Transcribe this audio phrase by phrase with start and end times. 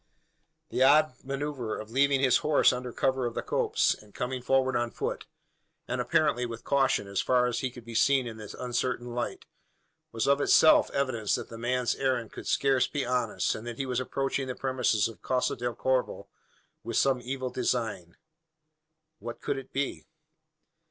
[0.69, 4.75] The odd manoeuvre of leaving his horse under cover of the copse, and coming forward
[4.75, 5.27] on foot,
[5.87, 9.45] and apparently with caution, as far as could be seen in the uncertain light,
[10.11, 13.85] was of itself evidence that the man's errand could scarce be honest and that he
[13.85, 16.29] was approaching the premises of Casa del Corvo
[16.83, 18.17] with some evil design.
[19.19, 20.07] What could it be?